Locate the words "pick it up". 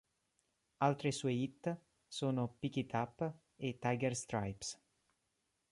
2.57-3.33